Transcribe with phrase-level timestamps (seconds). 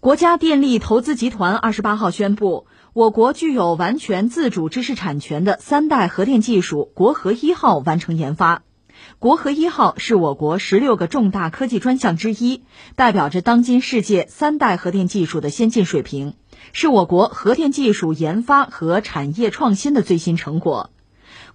[0.00, 8.62] 国家电力投资集团二十八号宣布，我国具有完全自主知识产权的三代核电技术“国核一号”完成研发。
[9.18, 12.62] 国核一号是我国十六个重大科技专项之一，
[12.96, 16.32] 代表着当今世界三代核电技术的先进水平，
[16.72, 20.88] 是我国核电技术研发和产业创新的最新成果。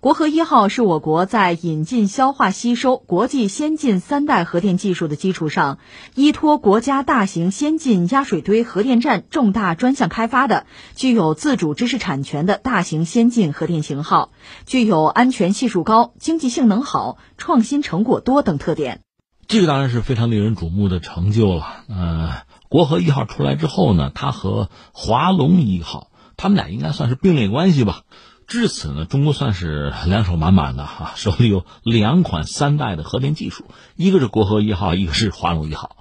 [0.06, 5.80] 国核一号是我国在引进、消化、吸收国际先进三代核电技术的基础上，
[6.14, 14.30] 依托国家大型先进压水堆核电站重大专项开发的具有自主知识产权的大型先进核电型号，
[14.68, 19.02] 具有安全系数高、经济性能好、创新成果多等特点。
[19.48, 21.66] 这个当然是非常令人瞩目的成就了。
[21.90, 22.32] 呃，
[22.70, 28.04] 国核一号出来之后呢，它和华龙一号，他们俩应该算是并列关系吧。
[28.48, 35.98] 至此呢，中国算是两手满满的哈，手里有两款三代的核电技术，一个是国核一号，一个是华龙一号。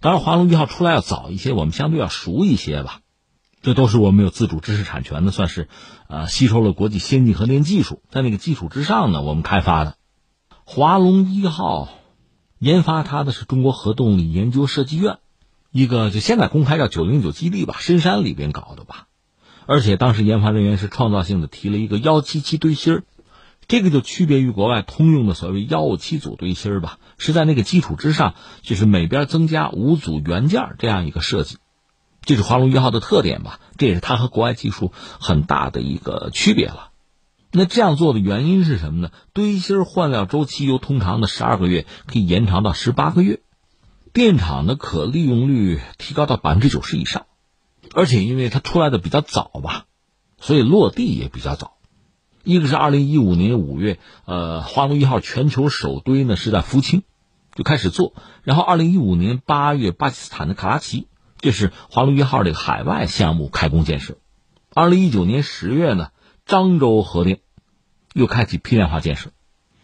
[0.00, 3.00] 当然，华龙一号出来要早一些，我们相对要熟一些吧。
[3.60, 5.68] 这都是我们有自主知识产权的，算是
[6.08, 9.96] 呃吸收了国际先进核电技术，在那个基础之上呢，我们开发的。
[10.64, 11.88] 华龙一号
[12.60, 15.18] 研发它的是中国核动力研究设计院，
[15.72, 19.07] 一个就现在公开叫九零九基地吧，深山里边搞的吧。
[19.68, 23.04] 而且当时研发人员是创造性的提了一个幺七七堆芯儿，
[23.66, 31.58] 这个就区别于国外通用的所谓幺五七组堆芯儿吧，是在那个基础之上，就是每边增加五组元件这样一个设计，
[32.22, 36.88] 这是华龙一号的特点吧，这也是它和国外技术很大的一个区别了。
[37.52, 39.10] 那这样做的原因是什么呢？
[39.34, 43.40] 堆芯换料周期由通常的十二个月可以延长到十八个月，
[44.14, 47.26] 电厂的可利用率提高到百分之九十以上。
[47.94, 49.86] 而且因为它出来的比较早吧，
[50.38, 51.76] 所以落地也比较早。
[52.44, 57.02] 一个是二零一五年五月，呃，华龙一号全球首堆呢是在福清
[57.54, 61.08] 就开始做，然后二零一五年八月，巴基斯坦的卡拉奇，
[61.40, 64.16] 这是华龙一号这个海外项目开工建设。
[64.72, 66.10] 二零一九年十月呢，
[66.46, 67.40] 漳州核电
[68.14, 69.30] 又开启批量化建设，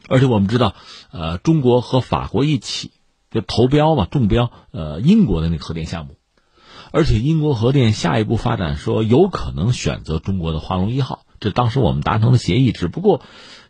[0.09, 0.75] 而且我们知道，
[1.11, 2.93] 呃，中国和法国一起
[3.31, 6.17] 就投标嘛，中标呃英国的那个核电项目。
[6.95, 12.71] 而且英国核电下一步发展说有可能选择中国的华龙一号，这当时我们达成的协议。
[12.71, 13.21] 只不过，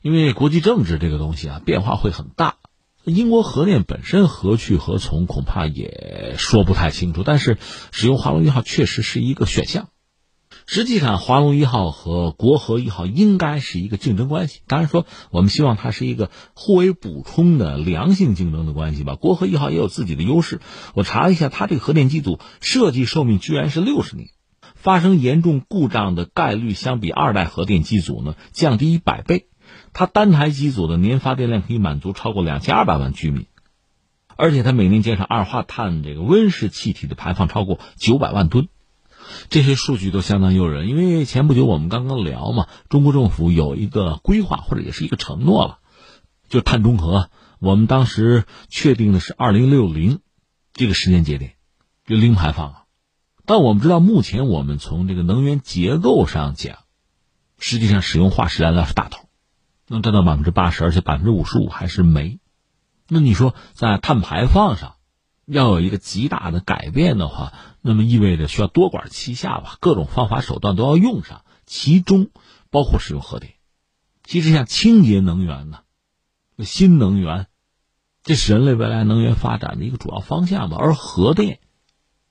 [0.03, 2.57] 因为国际政治这个东西啊变化会很大，
[3.05, 7.23] 英国核电本身何去何从恐怕也说不太清楚。
[7.25, 7.57] 但是
[7.93, 9.89] 使用华龙一号确实是一个选项。
[10.67, 14.61] 实际上，华龙一号和国和一号应该是一个竞争关系。
[14.67, 19.15] 当然说，我们希望它是一个互为补充的良性竞争的关系吧。
[19.15, 20.61] 国和一号也有自己的优势。
[20.95, 24.31] 我查了一下，它这个核电机组设计寿命居然是六十年，
[24.75, 29.49] 发生严重故障的概率相比二代核电机组呢降低一百倍。
[29.93, 33.47] 它单台机组的年发电量可以满足超过两千二百万居民，
[34.37, 38.69] 而且它每年减少二氧化碳这个温室气体的排放超过九百万吨。
[39.49, 45.79] 这些数据都相当诱人，因为前不久我们刚刚聊嘛，中国政府有一个规划或者也是一个承诺了，
[46.49, 47.31] 就碳中和。
[47.61, 50.21] 我们当时确定的是二零六零
[50.73, 51.55] 这个时间节点，
[52.07, 52.83] 就零排放啊。
[53.47, 56.79] 但我们知道，目前我们从这个能源结构上讲，
[57.59, 59.29] 实际上使用化石燃料是大头，
[59.89, 62.39] 能占到百分之八十，而且百分之五十五还是煤。
[63.09, 64.94] 那你说在碳排放上
[65.47, 67.53] 要有一个极大的改变的话？
[67.87, 72.31] 那么意味着需要多管齐下吧，各种方法手段都要用上，其中
[72.71, 73.53] 包括使用核电。
[74.23, 75.81] 其实像清洁能源呢，
[76.61, 77.47] 新能源，
[78.23, 80.79] 这是人类未来能源发展的一个主要方向吧。
[80.81, 81.59] 而核电，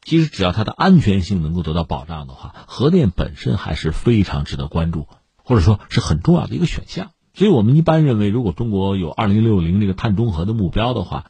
[0.01, 7.11] 其实只要它的安全性能够得到保障的话，核电本身还是非常值得关注，或者说是很重要的一个选项。
[7.35, 11.25] 所以我们一般认为，如果中国有二零六零这个碳中和的目标的话。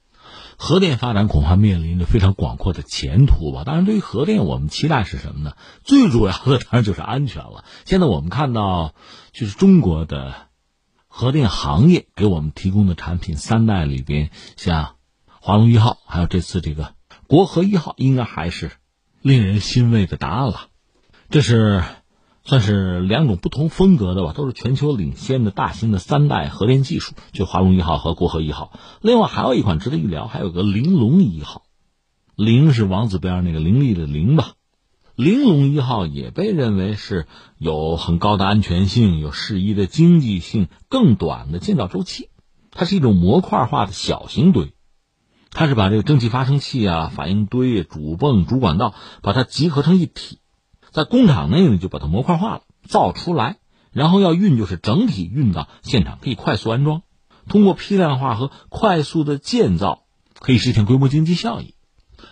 [0.57, 3.63] 核电发展恐怕面临着非常广阔的前途吧。
[3.65, 5.55] 当然，对于核电，我们期待是什么呢？
[5.83, 7.65] 最主要的当然就是安全了。
[7.85, 8.93] 现在我们看到，
[9.31, 10.33] 就是中国的
[11.07, 14.95] 核电行业给我们提供的产品三代里边，像
[15.41, 16.93] 华龙一号，还有这次这个
[17.27, 18.71] 国核一号，应该还是
[19.21, 20.67] 令人欣慰的答案了。
[21.29, 21.83] 这是。
[22.45, 28.77] 算是两种不同风格的吧，都是全球领先的大型的三代核电技术，就华龙一号和国和一号。
[29.01, 31.63] 另外还有一款值得一聊，还有个玲珑一号，
[32.35, 34.53] 玲是王子边那个伶俐的玲吧。
[35.15, 42.29] 玲珑一号也被认为是有很高的安全性，有适宜的经济性，更短的建造周期。
[42.71, 44.73] 它是一种模块化的小型堆，
[45.51, 50.39] 它是把这个蒸汽发生器啊、反应堆、主泵、主管道，把它集合成一体。
[50.93, 53.57] 在工厂内呢，就把它模块化了，造出来，
[53.91, 57.01] 然后要运就是整体运到现场，可以快速安装。
[57.49, 60.03] 通过批量化和快速的建造，
[60.39, 61.73] 可以实现规模经济效益。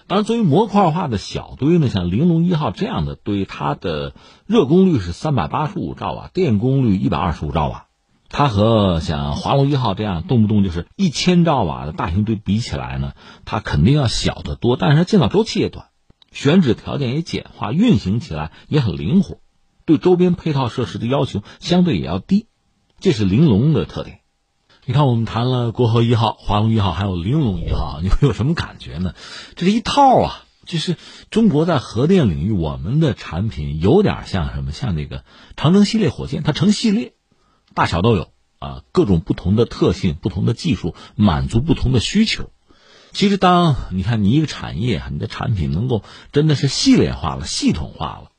[0.08, 4.14] 当然，作为模块化的小堆呢，像玲珑一号这样的堆，它的
[4.46, 7.88] 热功率是三百八十五兆瓦，电功率一百二十五兆瓦。
[8.30, 13.14] 它和像华龙一号这样动不动就是一千兆瓦的大型堆比起来呢，
[13.44, 14.78] 它肯定要小得多。
[14.78, 15.88] 但是它建造周期也短，
[16.32, 19.40] 选址条件也简化，运行起来也很灵活，
[19.86, 22.48] 对周边配套设施的要求相对也要低，
[23.00, 24.20] 这是玲珑的特点。
[24.86, 29.14] 你看，我们谈了国和一号、华龙一号，还有玲珑一号， 你会有什么感觉呢？
[29.56, 30.98] 这是一套啊，就是
[31.30, 34.72] 中国在核电领域，我们的产品有点像什么？
[34.72, 35.24] 像那个
[35.56, 37.14] 长征系列火箭，它成系列，
[37.76, 42.50] 大小都有啊，各种不同的特性、不同的技术，满足不同的需求。
[43.14, 48.32] 其实，当你看你一个产业，你的产品能够真的是系列化了、系统化了。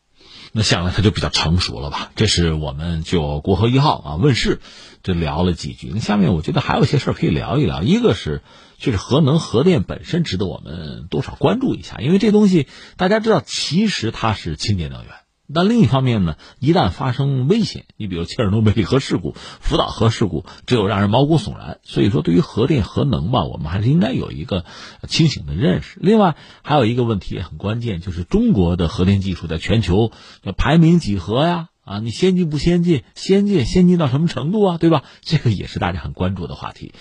[0.55, 2.11] 那想来它就比较成熟了吧？
[2.15, 4.61] 这是我们就国和一号啊问世，
[5.03, 5.91] 就聊了几句。
[5.95, 7.83] 那下面我觉得还有一些事儿可以聊一聊。
[7.83, 8.43] 一个是，
[8.79, 12.67] 就是核能核电本身值得我们多少关注一下，因为这东西
[12.97, 15.13] 大家知道，其实它是清洁能源。
[15.55, 21.79] 但另一方面呢，一旦发生危险，你比如切尔诺贝利核事故、福岛核事故，只有让人毛骨悚然。
[21.83, 24.65] 所以说，对于核电核能吧，我们还是应该有一个
[25.09, 25.99] 清醒的认识。
[26.01, 30.13] 另外，还有一个问题也很关键，就是中国的核电技术在全球
[30.57, 31.69] 排名几何呀？
[31.93, 33.05] 啊，你先进不先进？
[33.15, 34.79] 先进，先进到什么程度啊？
[34.79, 35.05] 对吧？
[35.21, 36.95] 这个也是大家很关注的话题。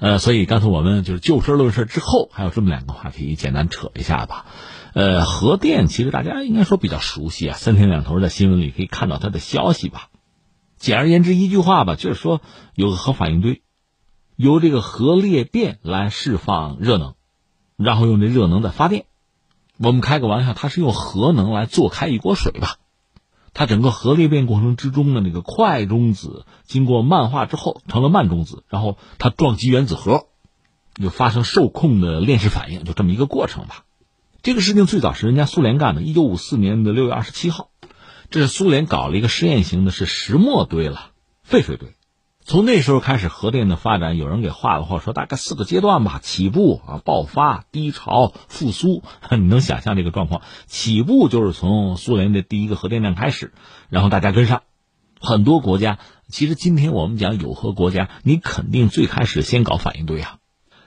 [0.00, 4.46] 呃，所以刚才我们就是就事论事之后，还有这么两个话题，简单扯一下吧。
[4.94, 10.08] 呃，核电其实大家应该说比较熟悉啊，三天两头在新闻里可以看到它的消息吧。
[10.78, 12.40] 简而言之一句话吧，就是说
[12.74, 13.60] 有个核反应堆，
[14.34, 17.14] 由这个核裂变来释放热能，
[17.76, 19.04] 然后用这热能再发电。
[19.76, 22.76] 我们开个玩笑，它是用核能来做开一锅水吧。
[23.54, 30.26] 它整个核裂变过程之中的那个快中子经过慢化之后成了慢中子，然后它撞击原子核，
[30.94, 33.84] 就发生受控的链式反应，就这么一个过程吧。
[34.42, 37.70] 这个事情最早是人家苏联干的，一九五四年的六月二十七号，
[38.30, 41.10] 这是苏联搞了一个试验型的，是石墨堆了，
[41.42, 41.97] 废水堆。
[42.48, 49.02] 从那时候开始，核电的发展，有人给画了画，说大概四个阶段吧：起步啊，爆发、低潮、复苏。
[49.30, 50.40] 你能想象这个状况？
[50.66, 53.52] 起步就是从苏联的第一个核电站开始，
[53.90, 54.62] 然后大家跟上。
[55.20, 55.98] 很多国家，
[56.28, 60.38] 其实今天我们讲有核国家，你肯定最开始先搞反应堆啊。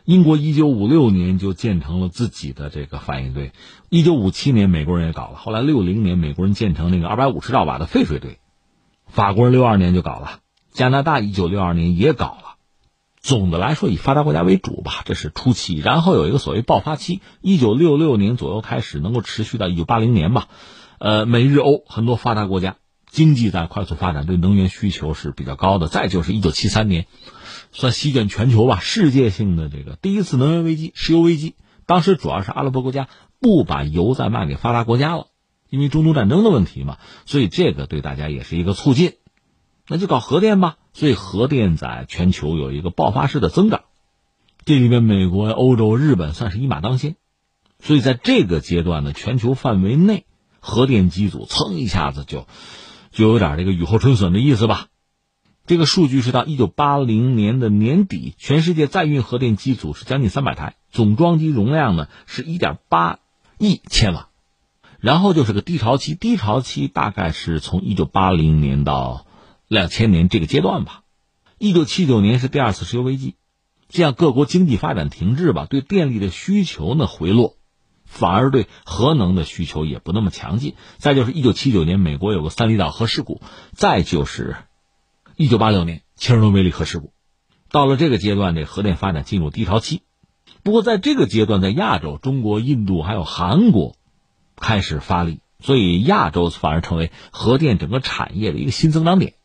[0.04, 3.52] 英国一九五六年就建成了自己的这个反应堆，
[3.88, 8.40] 一九五七年美国人也搞了，后来六零年美国人建成那个二百五十兆瓦的废水堆，
[9.06, 10.40] 法国人六二年就搞了，
[10.72, 12.56] 加拿大一九六二年也搞了。
[13.22, 20.48] 总的来说以发达国家为主吧，这是初期，然后有一个所谓爆发期，一九六六年左右开始，能够持续到一九八零年吧。
[20.98, 22.78] 呃，美日欧很多发达国家
[23.10, 25.88] 经济在快速发展，对能源需求是比较高的。
[25.88, 27.06] 再就是一九七三年。
[27.74, 31.56] 算席卷全球吧，世界性的这个第一次能源危机，石油危机。
[31.86, 33.08] 当时主要是阿拉伯国家
[33.40, 35.28] 不把油再卖给发达国家了，
[35.70, 39.14] 因为中东战争的问题嘛，所以这个对大家也是一个促进。
[39.92, 43.82] 那就搞核电吧，所以核电在全球有一个爆发式的增长。
[44.64, 47.18] 这里面，美国、欧洲、日本算是一马当先，
[47.78, 50.24] 所以在这个阶段呢，全球范围内
[50.62, 52.48] 核电机组噌一下子就
[53.12, 54.88] 就有点这个雨后春笋的意思吧。
[55.66, 63.20] 这个数据是到一九八零年的年底，全世界在运核电机组是将近三百台，总装机容量呢是一点八
[63.58, 64.30] 亿千瓦。
[65.02, 69.26] 然后就是个低潮期，低潮期大概是从一九八零年到
[69.72, 71.04] 两千年这个阶段吧。
[71.58, 73.36] 一九七九年是第二次石油危机，
[73.88, 77.56] 这样各国经济发展停滞吧，对电力的需求呢回落，
[78.04, 80.76] 反而对核能的需求也不那么强劲。
[80.98, 83.40] 再就是一九七九年美国有个三里岛核事故，
[83.72, 84.58] 再就是。
[85.38, 87.14] 一九八六年切尔诺贝利核事故，
[87.72, 90.02] 到了这个阶段，这核电发展进入低潮期。
[90.64, 93.96] 不过，在这个阶段，在亚洲，中国、印度还有韩国
[94.58, 99.36] 开始发力，所以亚洲反而成为核电整个产业的一个新增长点。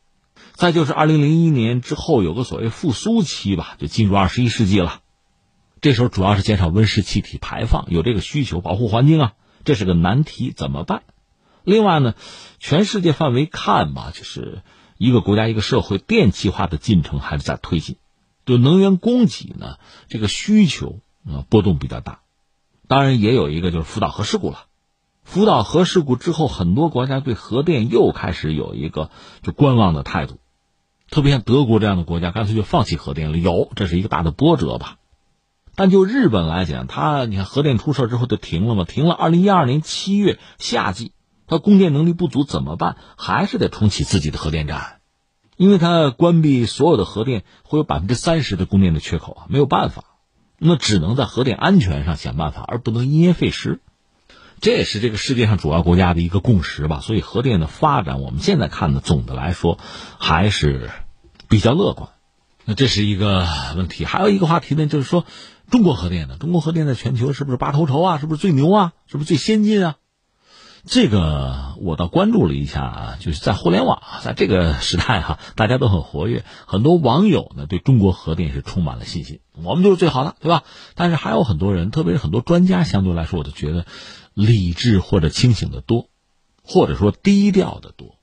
[0.57, 5.01] 再就是二零零一年之后，有个所谓复苏期吧，就进入二十一世纪了。
[5.79, 9.33] 这时候主要是减少温室气体排放，有这个需求，保护环境啊，
[9.63, 11.03] 这是个难题，怎么办？
[11.63, 12.15] 另外呢，
[12.59, 14.63] 全世界范围看吧，就是。
[14.99, 17.97] 一个国家、一个社会电气化的进程还是在推进，
[18.47, 22.21] 就能源供给呢，这个需求啊波动比较大。
[22.87, 24.63] 当然，也有一个就是福岛核事故了。
[25.23, 29.11] 福岛核事故之后，很多国家对核电又开始有一个
[29.43, 30.39] 就观望的态度，
[31.09, 33.37] 特别像德国这样的国家，干脆就放弃核电了。
[33.37, 34.97] 有，这是一个大的波折吧。
[35.75, 39.13] 但就日本来讲，它你看核电出事之后就停了嘛，停了。
[39.13, 41.11] 二零一二年七月夏季。
[41.49, 42.97] 它供电能力不足怎么办？
[43.15, 44.99] 还是得重启自己的核电站，
[45.55, 50.03] 因为它关闭所有的核电会有百分之三十的供电的缺口啊，没有办法。
[50.59, 53.79] 那只能在核电安全上想办法，而不能因噎废食。
[54.59, 56.99] 这也是这个世界上主要国家的一个共识吧。
[56.99, 59.79] 所以核电的发展，我们现在看的总的来说
[60.19, 60.89] 还是
[61.47, 62.09] 比较乐观。
[62.65, 65.25] 那这是一个问题，还有一个话题呢，就是说
[65.69, 68.17] 中国核电呢，中国核电在全球是不是拔头筹啊？
[68.17, 68.93] 是不是最牛啊？
[69.05, 69.95] 是不是最先进啊？
[70.85, 80.63] 这个我倒关注了一下啊，就是在互联网，在这个时代哈，大家都很活跃，很多网友呢对中国核电是充满了信心，我们就是最好的，对吧？
[80.95, 83.85] 但是还有很多人，特别是很多专家，相对来说，我就觉得
[84.37, 86.09] 理智或者清醒的多，
[86.61, 88.19] 或者说低调的多。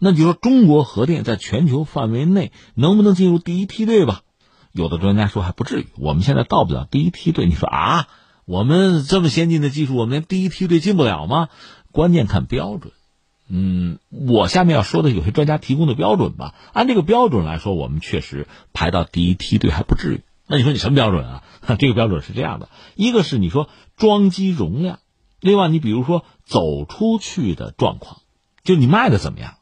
[0.00, 4.22] 那就说中国核电在全球范围内能不能进入第一梯队吧？
[4.72, 7.46] 有的专家说还不至于，我们现在到不了第一梯队。
[7.46, 8.08] 你说啊，
[8.44, 11.48] 我们这么先进的技术，我们连第一梯队进不了吗？
[11.92, 12.92] 关键看标准。
[13.48, 20.22] 嗯，我下面要说的有些专家提供的标准吧，按这个标准来说，我们确实排到第一梯队还不至于。
[20.48, 21.44] 那你说你什么标准啊？
[21.78, 24.98] 这个标准是这样的：一个是你说装机容量，
[25.42, 28.22] 另外你比如说走出去的状况，
[28.62, 29.56] 就你卖的怎么样。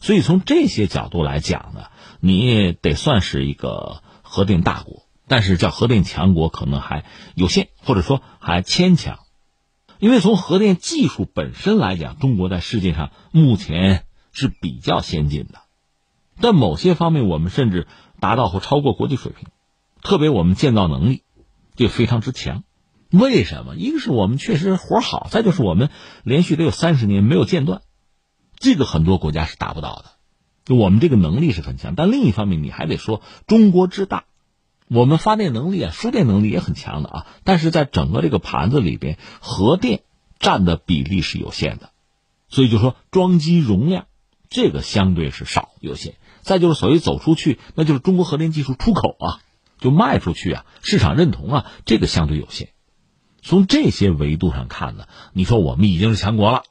[0.00, 1.84] 所以从这些角度来讲呢，
[2.18, 7.04] 你得算是一个核电大国，但是叫核电强国可能还
[7.36, 9.20] 有限，或者说还牵强，
[10.00, 15.60] 因为从核电技术本身来讲，中国在世界上目前是比较先进的，
[16.40, 17.86] 但某些方面我们甚至
[18.18, 19.46] 达到或超过国际水平，
[20.02, 21.22] 特别我们建造能力
[21.76, 22.64] 就非常之强。
[23.12, 23.76] 为什么？
[23.76, 25.90] 一个是我们确实活好，再就是我们
[26.24, 27.82] 连续得有三十年没有间断。
[28.56, 30.12] 这个很多国家是达不到的，
[30.64, 34.24] 就我们这个能力是很强，但另一方面你还得说中国之大，
[34.88, 40.02] 我们发电能力啊、输电能力也很强的啊，但是在整个这个盘子里边，核电
[40.38, 41.90] 占的比例是有限的，
[42.48, 44.06] 所以就说装机容量
[44.48, 46.14] 这个相对是少有限。
[46.40, 49.38] 再就是所谓走出去，那就是中国核电技术出口啊，
[49.78, 52.70] 就卖出去啊，市场认同啊，这个相对有限。
[53.42, 56.62] 从这些维度上看呢，你说我们已经是强国了。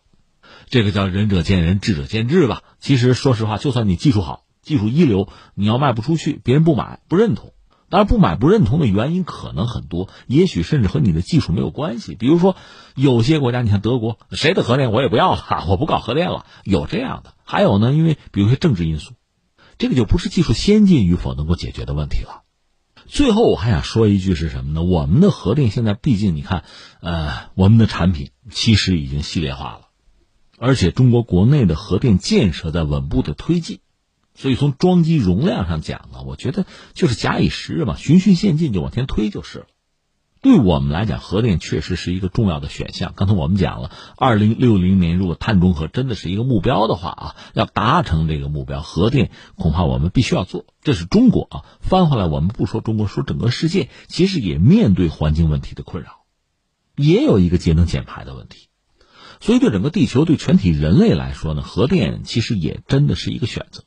[0.70, 2.64] 这个叫仁者见仁，智者见智吧。
[2.80, 7.54] 其实说实话，就算你技术好、技术一流，你要卖不出去，别人不买、不认同。
[7.90, 12.16] 当然，不买、不认同的原因可能很多，也许甚至和你的技术没有关系。
[12.16, 12.56] 比如说，
[12.96, 17.34] 有些国家，你看德国，谁的核电我也不要了， 我不搞核电了，有这样的。
[17.44, 19.12] 还有呢，因为比如说政治因素，
[19.78, 22.41] 这个就不是技术先进与否能够解决的问题了。
[23.14, 24.84] 最后，我还想说一句是什么呢？
[24.84, 26.64] 我们的核电现在毕竟，你看，
[27.02, 29.90] 呃，我们的产品其实已经系列化了。
[30.58, 33.80] 而且中国国内的核电建设在稳步的推进，
[34.34, 39.66] 所以从装机容量上讲呢，我觉得就是假以时日嘛，循序渐进就往前推就是了。
[40.42, 43.14] 对我们来讲，核电确实是一个重要的选项。
[43.16, 50.66] 刚才我们讲了，二零六零年如果碳中和真的是一个目标的话啊，要达成这个目标，核电恐怕我们必须要做。
[50.82, 56.24] 这是中国啊，翻回来我们不说中国，说整个世界，其实也面对环境问题的困扰，
[56.96, 58.68] 也有一个节能减排的问题。
[59.42, 63.84] 所以，对整个地球、对全体人类来说呢，核电其实也真的是一个选择。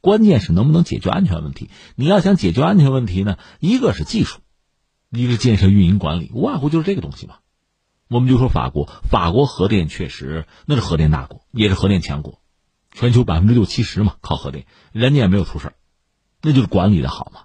[0.00, 1.68] 关键是能不能解决安全问题。
[1.96, 4.38] 你要想解决安全问题呢，一个是技术，
[5.10, 7.36] 一个建设、运营、管理，无外乎就是这个东西嘛。
[8.08, 12.40] 我们就说法国，法国核电确实那是核电大国，也是核电强国，
[12.92, 15.72] 全球百分之六七十嘛靠核电，人家也没有出事
[16.42, 17.42] 那就是管理的好嘛。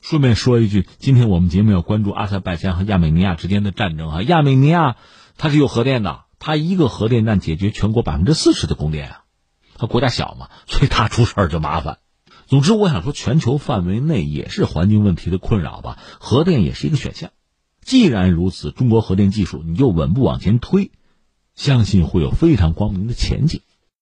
[0.00, 4.96] 顺便说一句，今天我们节目要关注阿塞拜疆和亚美尼亚之间的战争啊，亚美尼亚
[5.36, 6.24] 它是有核电的。
[6.44, 9.22] 它一个核电站解决全国百分之四十的供电啊，
[9.76, 11.98] 它国家小嘛，所以它出事儿就麻烦。
[12.52, 17.30] 总之，我想说，全球范围内也是环境问题的困扰吧，核电也是一个选项。
[17.80, 20.90] 既然如此，中国核电技术你就稳步往前推，
[21.54, 23.62] 相信会有非常光明的前景。